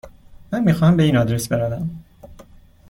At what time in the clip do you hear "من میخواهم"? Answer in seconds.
0.51-0.97